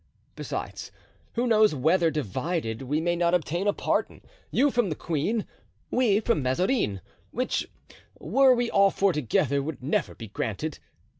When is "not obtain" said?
3.15-3.67